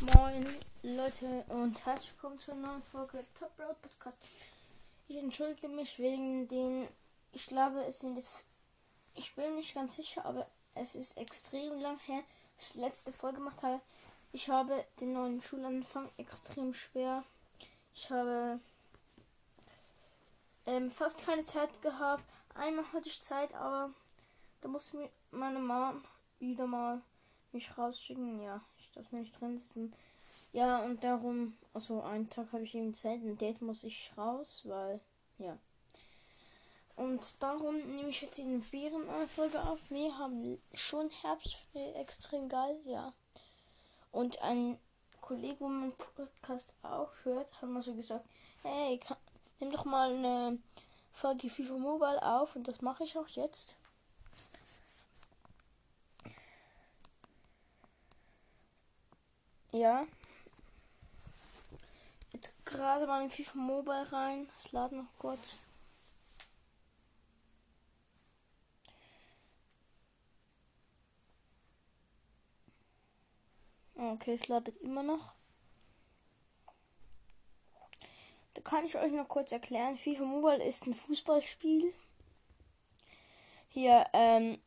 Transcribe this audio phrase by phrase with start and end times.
[0.00, 0.44] Moin
[0.82, 4.18] Leute und herzlich willkommen zur neuen Folge Top Road Podcast.
[5.06, 6.88] Ich entschuldige mich wegen den,
[7.32, 8.44] ich glaube es sind jetzt,
[9.14, 12.24] ich bin nicht ganz sicher, aber es ist extrem lang her,
[12.56, 13.80] dass ich letzte Folge gemacht habe.
[14.32, 17.22] Ich habe den neuen Schulanfang extrem schwer.
[17.94, 18.58] Ich habe
[20.66, 22.24] ähm, fast keine Zeit gehabt.
[22.54, 23.90] Einmal hatte ich Zeit, aber
[24.60, 26.04] da musste mir meine Mom
[26.40, 27.00] wieder mal
[27.52, 28.42] mich rausschicken.
[28.42, 28.60] Ja,
[28.96, 29.92] ich darf nicht drin sitzen.
[30.52, 34.62] Ja, und darum, also einen Tag habe ich eben Zeit, ein Date muss ich raus,
[34.64, 35.00] weil,
[35.38, 35.58] ja.
[36.94, 39.80] Und darum nehme ich jetzt in Ferien eine Folge auf.
[39.90, 41.66] Wir haben schon Herbst,
[41.96, 43.12] extrem geil, ja.
[44.12, 44.78] Und ein
[45.20, 48.24] Kollege, wo mein Podcast auch hört, hat mal so gesagt,
[48.62, 49.16] hey, kann,
[49.58, 50.58] nimm doch mal eine
[51.12, 53.76] Folge FIFA Mobile auf und das mache ich auch jetzt.
[59.74, 60.06] Ja.
[62.32, 64.48] Jetzt gerade mal in FIFA Mobile rein.
[64.54, 65.58] Es ladet noch kurz.
[73.96, 75.34] Okay, es ladet immer noch.
[78.54, 79.96] Da kann ich euch noch kurz erklären.
[79.96, 81.92] FIFA Mobile ist ein Fußballspiel.
[83.70, 84.60] Hier, ähm,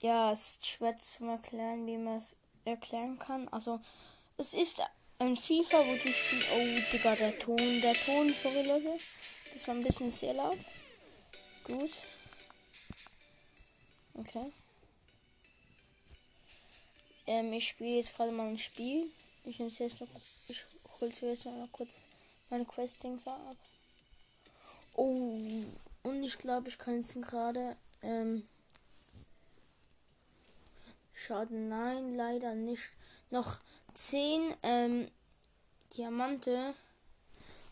[0.00, 3.48] ja, es ist schwer zu erklären, wie man es erklären kann.
[3.48, 3.80] Also,
[4.36, 4.82] es ist
[5.18, 6.48] ein FIFA, wo du spielst.
[6.54, 8.98] Oh, Digga, der Ton, der Ton, sorry Leute.
[9.52, 10.58] Das war ein bisschen sehr laut.
[11.64, 11.90] Gut.
[14.14, 14.52] Okay.
[17.26, 19.10] Ähm, ich spiele jetzt gerade mal ein Spiel.
[19.44, 20.08] Ich nehme jetzt noch.
[20.48, 20.64] Ich
[21.00, 22.00] hole zuerst mal kurz
[22.50, 23.56] meine Questings ab.
[24.94, 25.40] Oh,
[26.02, 27.76] und ich glaube, ich kann jetzt gerade.
[28.02, 28.48] Ähm,
[31.20, 32.92] Schade, nein, leider nicht.
[33.30, 33.58] Noch
[33.92, 35.10] 10 ähm,
[35.96, 36.74] Diamante.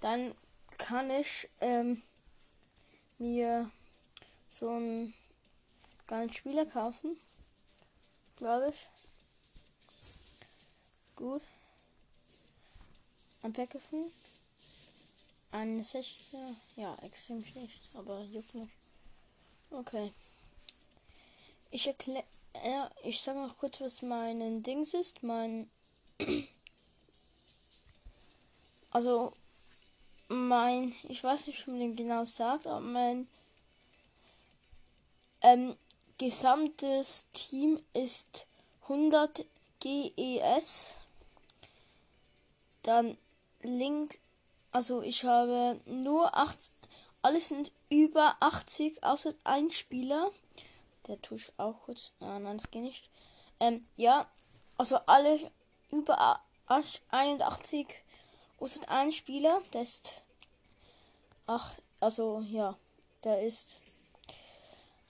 [0.00, 0.32] Dann
[0.78, 2.02] kann ich ähm,
[3.18, 3.68] mir
[4.48, 5.12] so einen
[6.06, 7.16] geilen Spieler kaufen.
[8.36, 8.88] Glaube ich.
[11.16, 11.42] Gut.
[13.42, 14.12] Ein Pack öffnen.
[15.50, 16.56] Ein 16.
[16.76, 17.90] Ja, extrem schlecht.
[17.94, 18.72] Aber juckt nicht.
[19.70, 20.12] Okay.
[21.72, 22.24] Ich erkläre
[22.64, 25.22] ja, ich sage noch kurz, was mein Dings ist.
[25.22, 25.70] Mein.
[28.94, 29.32] Also,
[30.28, 30.94] mein.
[31.04, 33.26] Ich weiß nicht, wie man den genau sagt, aber mein.
[35.40, 35.76] Ähm,
[36.18, 38.46] gesamtes Team ist
[38.82, 39.46] 100
[39.80, 40.94] GES.
[42.82, 43.16] Dann
[43.62, 44.18] Link.
[44.72, 46.58] Also, ich habe nur 8.
[47.22, 50.32] Alles sind über 80, außer ein Spieler.
[51.06, 52.12] Der Tusch auch kurz.
[52.20, 53.10] Ah, nein, das geht nicht.
[53.60, 54.30] Ähm, ja,
[54.78, 55.50] also alle
[55.90, 57.86] über 81
[58.58, 60.22] außer ein Spieler, der ist.
[61.46, 62.76] Ach, also ja,
[63.24, 63.80] der ist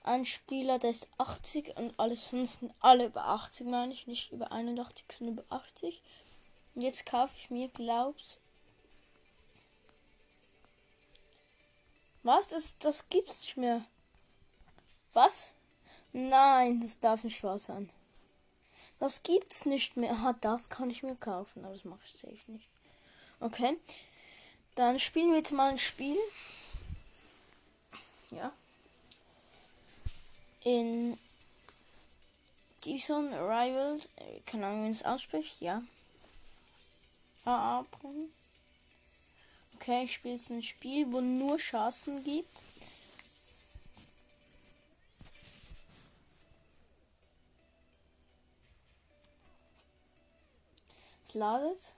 [0.04, 4.50] ein Spieler, der ist 80 und alles sind alle über 80, meine ich, nicht über
[4.50, 6.02] 81, sondern über 80.
[6.74, 8.38] Und jetzt kaufe ich mir, glaub's.
[12.22, 12.48] Was?
[12.48, 13.84] Das, das gibt's nicht mehr.
[15.12, 15.54] Was?
[16.12, 17.90] Nein, das darf nicht wahr sein.
[18.98, 20.12] Das gibt's nicht mehr.
[20.12, 22.68] Ah, das kann ich mir kaufen, aber das mache ich safe nicht.
[23.40, 23.76] Okay.
[24.74, 26.16] Dann spielen wir jetzt mal ein Spiel.
[28.30, 28.52] Ja.
[30.64, 31.18] In
[32.84, 35.82] diesem Rival, äh, keine Ahnung, wie es ausspricht, ja.
[37.44, 37.84] AA
[39.74, 42.62] Okay, ich spiele jetzt ein Spiel, wo nur Chancen gibt.
[51.34, 51.94] Ladet.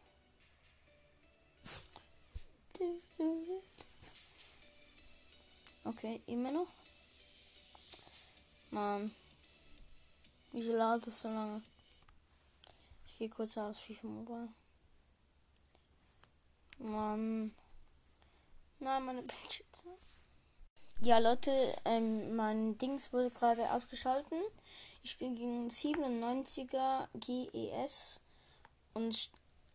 [5.84, 6.68] Okay, immer noch.
[8.70, 9.14] Mann.
[10.52, 11.62] Wieso ladet es so lange?
[13.06, 14.48] Ich gehe kurz aus FIFA Mobile.
[16.78, 17.54] Mann.
[18.78, 19.88] Nein, meine Bildschütze.
[21.00, 21.52] Ja, Leute,
[21.84, 24.38] ähm, mein Dings wurde gerade ausgeschalten.
[25.02, 28.20] Ich spiele gegen 97er GES.
[28.94, 29.30] Und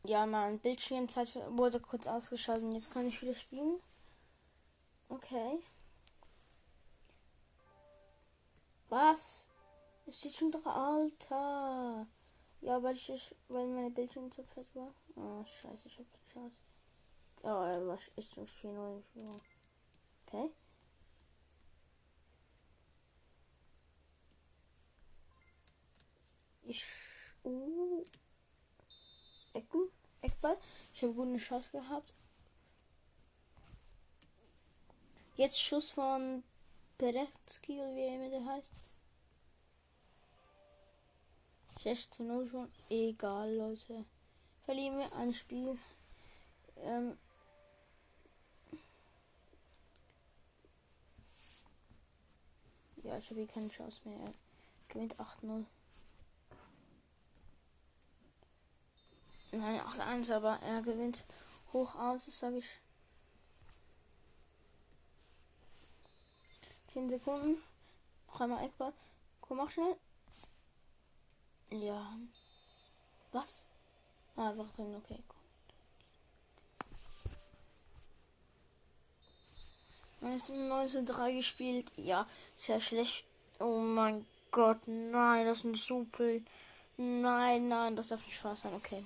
[0.05, 2.63] ja, mein Bildschirmzeit wurde kurz ausgeschaltet.
[2.63, 3.81] und Jetzt kann ich wieder spielen.
[5.09, 5.59] Okay.
[8.87, 9.49] Was?
[10.05, 10.65] Es steht schon drauf.
[10.65, 12.07] Alter.
[12.61, 14.93] Ja, weil ich weil meine Bildschirmzeit fest war.
[15.15, 16.51] Oh, scheiße, ich hab geschaut.
[17.43, 19.03] Oh, war ist schon 4
[20.25, 20.51] Okay.
[26.63, 26.85] Ich
[27.43, 27.78] Oh.
[30.39, 30.57] Eckball.
[30.93, 32.13] Ich habe guten Schuss gehabt.
[35.35, 36.43] Jetzt Schuss von
[36.97, 38.71] Peretzky oder wie immer der heißt.
[41.83, 42.71] 6 zu 0 schon.
[42.89, 44.05] Egal, Leute.
[44.65, 45.77] Verlieren wir ein Spiel.
[46.77, 47.17] Ähm,
[53.03, 54.19] ja, ich habe hier keine Chance mehr.
[54.19, 54.33] Er
[54.89, 55.65] gewinnt 8-0.
[59.59, 61.25] Nein, 8-1, aber er gewinnt
[61.73, 62.79] hoch aus, das sage ich.
[66.93, 67.61] 10 Sekunden.
[68.27, 68.93] Noch einmal Eckball.
[69.41, 69.97] Komm, mach schnell.
[71.71, 72.17] Ja.
[73.33, 73.65] Was?
[74.37, 75.35] Ah, einfach drin, okay, cool.
[80.21, 81.91] Man ist 1903 gespielt.
[81.97, 83.25] Ja, sehr schlecht.
[83.59, 86.39] Oh mein Gott, nein, das ist ein Super.
[86.95, 89.05] Nein, nein, das darf nicht Spaß sein, okay.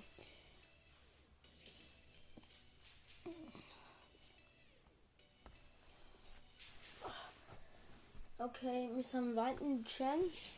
[8.45, 10.56] Okay, wir haben weiten Chance.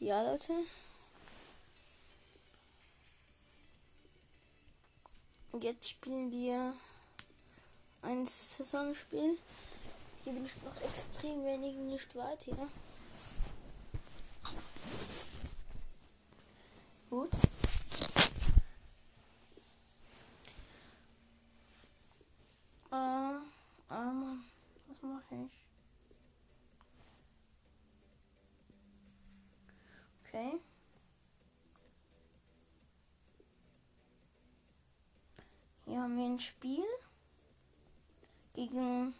[0.00, 0.52] Ja, Leute.
[5.52, 6.74] Und jetzt spielen wir
[8.02, 9.38] ein Saisonspiel.
[10.24, 12.66] Hier bin ich noch extrem wenig nicht weit, ja.
[17.10, 17.30] Gut.
[22.90, 24.44] Äh, ähm,
[24.88, 25.64] was mache ich?
[30.34, 30.58] Okay.
[35.86, 36.84] Hier haben wir ein Spiel
[38.54, 39.14] gegen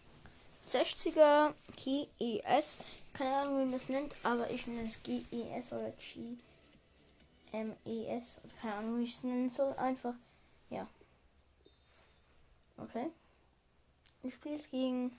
[0.66, 2.78] 60er GES.
[3.12, 5.92] Keine Ahnung, wie man das nennt, aber ich nenne es GES oder
[7.52, 8.36] GMES.
[8.60, 9.72] Keine Ahnung, wie ich es nennen soll.
[9.74, 10.14] Einfach,
[10.70, 10.88] ja.
[12.76, 13.10] Okay.
[14.22, 15.16] Ich spiele es gegen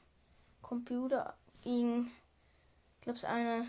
[0.61, 2.11] Computer, gegen,
[2.97, 3.67] ich glaube, es eine,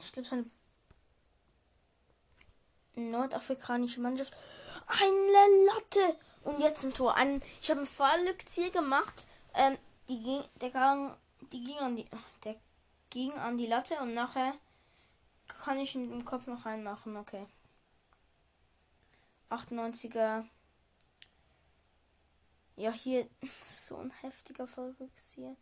[0.00, 0.46] ich glaube, es eine
[2.94, 4.34] nordafrikanische Mannschaft.
[4.86, 6.18] Eine Latte!
[6.44, 7.14] Und jetzt ein Tor.
[7.16, 9.26] Ein, ich habe ein Fallrückzieher gemacht.
[9.54, 9.78] Ähm,
[10.08, 11.14] die ging, der ging,
[11.52, 12.06] die ging an die,
[12.44, 12.56] der
[13.10, 14.54] ging an die Latte und nachher
[15.46, 17.16] kann ich mit dem Kopf noch reinmachen.
[17.16, 17.46] Okay.
[19.50, 20.44] 98er.
[22.76, 23.28] Ja, hier
[23.62, 25.56] so ein heftiger Fallrückzieher.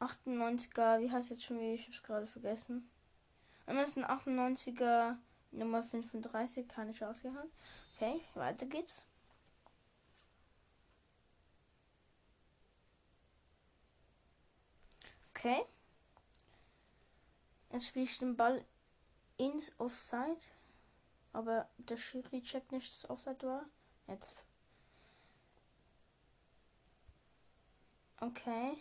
[0.00, 1.72] 98er, wie heißt jetzt schon wieder?
[1.72, 2.88] Ich es gerade vergessen.
[3.66, 5.16] Ansonsten 98er
[5.50, 7.52] Nummer 35, keine Chance gehabt.
[7.96, 9.06] Okay, weiter geht's.
[15.30, 15.64] Okay.
[17.72, 18.64] Jetzt spiele ich den Ball
[19.36, 20.42] ins Offside.
[21.32, 23.66] Aber der Schiri checkt nicht, dass Offside war.
[24.08, 24.34] Jetzt.
[28.20, 28.76] Okay.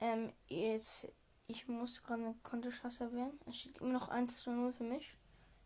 [0.00, 1.08] Ähm, jetzt.
[1.54, 3.38] Ich muss gerade eine Kontoschasse erwähnen.
[3.46, 5.16] Es steht immer noch 1 zu 0 für mich.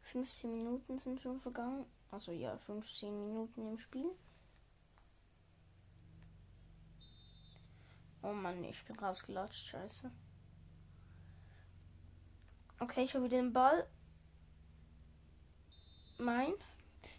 [0.02, 1.87] 15 Minuten sind schon vergangen.
[2.11, 4.11] Also ja, 15 Minuten im Spiel.
[8.23, 9.69] Oh Mann, ich bin rausgelatscht.
[9.69, 10.11] Scheiße.
[12.81, 13.88] Okay, ich habe wieder den Ball.
[16.18, 16.52] Mein.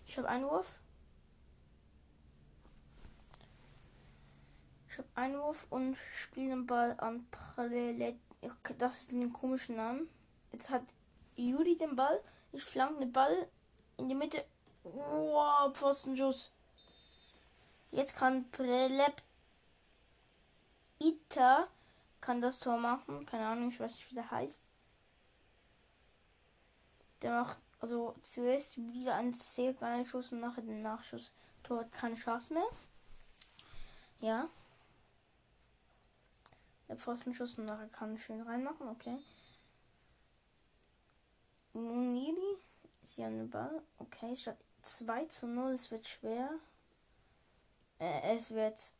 [0.05, 0.79] Ich habe Einwurf.
[4.87, 8.19] Ich habe Einwurf und spiele den Ball an Pralet.
[8.77, 10.09] Das ist ein komischen Namen.
[10.51, 10.83] Jetzt hat
[11.35, 12.21] Juli den Ball.
[12.51, 13.47] Ich flanke den Ball
[13.97, 14.45] in die Mitte.
[14.83, 16.51] Wow, Pfostenschuss.
[17.91, 19.21] Jetzt kann Prelep
[20.99, 21.67] Ita
[22.21, 23.25] kann das Tor machen.
[23.25, 24.63] Keine Ahnung, ich weiß nicht, wie der heißt.
[27.21, 31.33] Der macht also zuerst wieder einen sehr geilen Schuss und nachher den Nachschuss.
[31.63, 32.67] Tor hat keine Chance mehr.
[34.19, 34.49] Ja.
[36.89, 39.17] Der Pfostenschuss und nachher kann schön reinmachen, okay.
[41.73, 42.57] Muniri
[43.03, 43.81] ist ja eine Ball.
[43.99, 46.49] Okay, statt 2 zu 0, es wird schwer.
[47.99, 48.91] Äh, es wird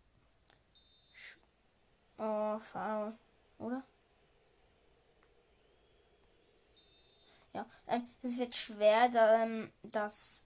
[2.20, 3.14] Oh, faul.
[3.60, 3.82] Oder?
[7.54, 10.44] Ja, ähm, es wird schwer, da, ähm, das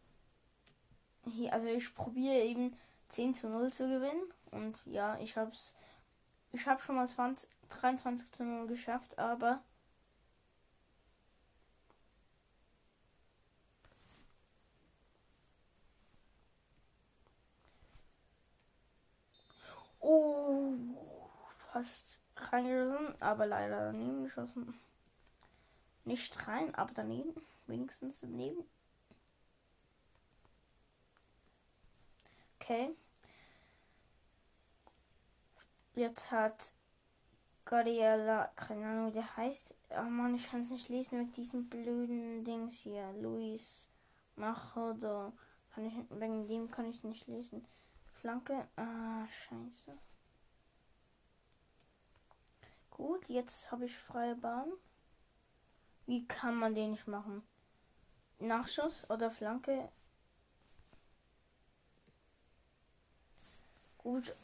[1.25, 2.77] hier, also ich probiere eben
[3.09, 4.31] 10 zu 0 zu gewinnen.
[4.51, 5.75] Und ja, ich hab's.
[6.53, 9.61] Ich habe schon mal 20, 23 zu 0 geschafft, aber.
[19.99, 20.73] Oh
[21.73, 24.79] fast reingeschossen, aber leider daneben geschossen.
[26.05, 27.33] Nicht rein, aber daneben.
[27.67, 28.63] Wenigstens daneben.
[32.59, 32.91] Okay.
[35.95, 36.73] Jetzt hat
[37.65, 39.75] Guardiola, keine Ahnung, wie der heißt.
[39.91, 43.13] Oh Mann, ich kann es nicht lesen mit diesem blöden Dings hier.
[43.13, 43.87] Luis
[44.35, 45.33] Machodo.
[45.73, 47.65] Kann ich, wegen dem kann ich es nicht lesen.
[48.13, 48.67] Flanke.
[48.75, 49.97] Ah, scheiße.
[52.89, 54.71] Gut, jetzt habe ich freie Bahn.
[56.05, 57.43] Wie kann man den nicht machen?
[58.39, 59.89] Nachschuss oder Flanke?
[63.97, 64.35] Gut.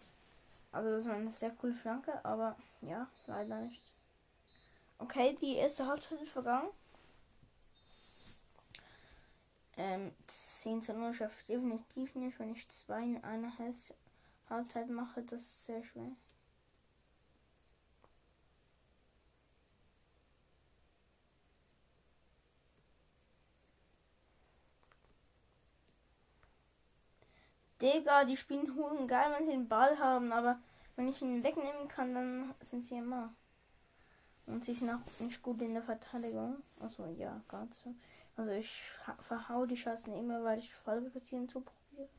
[0.72, 3.82] Also das war eine sehr coole Flanke, aber ja, leider nicht.
[5.00, 6.70] Okay, die erste Halbzeit ist vergangen.
[9.78, 13.54] Ähm, 10 zu 0 schafft definitiv nicht, wenn ich zwei in einer
[14.50, 16.12] Halbzeit mache, das ist sehr schwer.
[27.82, 30.60] Digga, die spielen Huren geil, wenn sie den Ball haben, aber
[30.96, 33.34] wenn ich ihn wegnehmen kann, dann sind sie immer.
[34.46, 36.62] Und sie sind auch nicht gut in der Verteidigung.
[36.80, 37.94] Also ja, gerade so.
[38.36, 38.82] Also ich
[39.28, 42.10] verhau die Chancen immer, weil ich Folge kassieren zu probiere.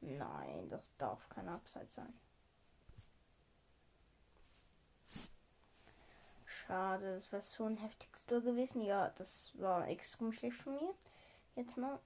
[0.00, 2.12] Nein, das darf kein Abseits sein.
[6.44, 8.82] Schade, das war so ein heftiges Tor gewesen.
[8.82, 10.94] Ja, das war extrem schlecht von mir.
[11.56, 11.98] Jetzt mal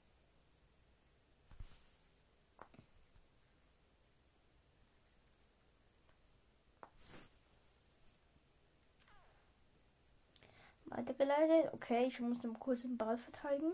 [10.90, 11.72] Weitergeleitet.
[11.72, 13.72] Okay, ich muss den kurz den Ball verteidigen.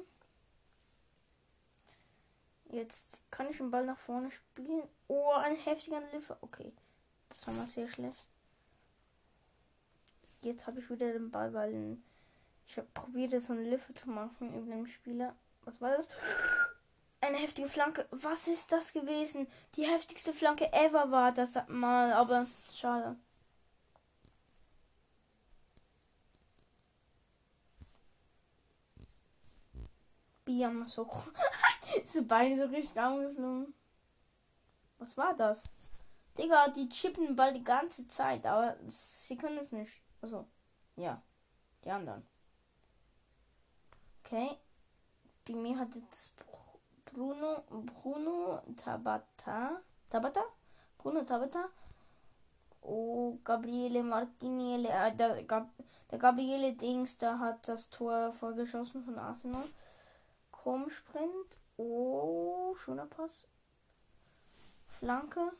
[2.70, 4.82] Jetzt kann ich den Ball nach vorne spielen.
[5.06, 6.32] Oh, ein heftiger Lift.
[6.40, 6.72] Okay,
[7.28, 8.26] das war mal sehr schlecht.
[10.42, 11.98] Jetzt habe ich wieder den Ball, weil
[12.66, 15.34] ich habe probiert, so einen Lift zu machen über dem Spieler.
[15.62, 16.08] Was war das?
[17.20, 18.06] Eine heftige Flanke.
[18.10, 19.46] Was ist das gewesen?
[19.76, 23.16] Die heftigste Flanke ever war das mal, aber schade.
[30.44, 31.08] Biam so.
[32.02, 33.74] Diese Beine so richtig angeflogen.
[34.98, 35.64] Was war das?
[36.36, 40.00] Digga, die chippen bald die ganze Zeit, aber sie können es nicht.
[40.20, 40.46] Also,
[40.96, 41.22] ja.
[41.84, 42.26] Die anderen.
[44.24, 44.56] Okay.
[45.46, 46.34] Bei mir hat jetzt
[47.04, 50.42] Bruno, Bruno Tabata, Tabata?
[50.96, 51.68] Bruno Tabata.
[52.80, 59.64] Oh, Gabriele Martinelli, äh, der, der Gabriele Dings, der hat das Tor vorgeschossen von Arsenal.
[60.88, 61.58] Sprint.
[61.76, 63.44] Oh, schöner Pass.
[64.98, 65.52] Flanke.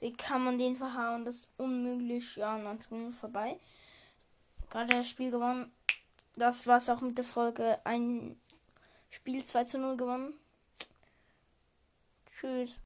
[0.00, 1.24] Wie kann man den verhauen?
[1.24, 2.36] Das ist unmöglich.
[2.36, 3.58] Ja, 90 Minuten vorbei.
[4.68, 5.72] Gerade das Spiel gewonnen.
[6.34, 7.80] Das war es auch mit der Folge.
[7.84, 8.40] Ein
[9.10, 10.34] Spiel 2 zu 0 gewonnen.
[12.32, 12.80] Tschüss.